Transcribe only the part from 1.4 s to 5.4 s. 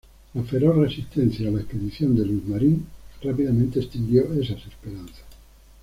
a la expedición de Luis Marín rápidamente extinguió esas esperanzas.